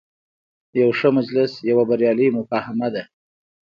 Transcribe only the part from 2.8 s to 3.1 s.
ده.